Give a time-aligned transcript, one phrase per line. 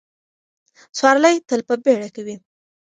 [0.97, 2.35] سوارلۍ تل په بیړه کې وي.